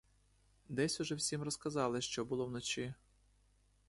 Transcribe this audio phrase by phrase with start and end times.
[0.69, 2.93] Десь уже всім розказали, що було вночі.